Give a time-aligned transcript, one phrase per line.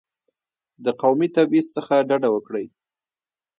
[0.83, 2.65] د قومي تبعیض څخه ډډه وکړئ.